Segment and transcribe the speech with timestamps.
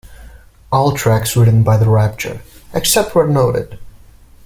[0.71, 2.41] All tracks written by The Rapture,
[2.73, 3.77] except where noted.